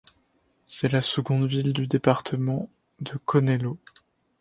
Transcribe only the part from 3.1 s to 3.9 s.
Conhelo.